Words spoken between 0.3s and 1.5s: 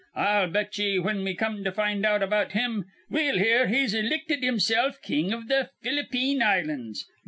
bet ye, whin we